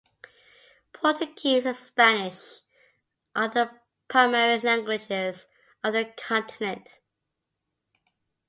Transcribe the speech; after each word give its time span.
Portuguese 0.93 1.63
and 1.63 1.75
Spanish 1.75 2.61
are 3.35 3.47
the 3.49 3.69
primary 4.07 4.59
languages 4.59 5.45
of 5.83 5.93
the 5.93 6.05
continent. 6.17 6.97